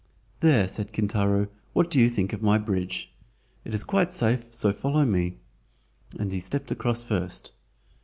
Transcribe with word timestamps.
"There," 0.39 0.67
said 0.67 0.93
Kintaro, 0.93 1.47
"what 1.73 1.91
do 1.91 1.99
you 1.99 2.09
think 2.09 2.33
of 2.33 2.41
my 2.41 2.57
bridge? 2.57 3.13
It 3.63 3.75
is 3.75 3.83
quite 3.83 4.11
safe, 4.11 4.45
so 4.51 4.73
follow 4.73 5.05
me," 5.05 5.35
and 6.19 6.31
he 6.31 6.39
stepped 6.39 6.71
across 6.71 7.03
first. 7.03 7.51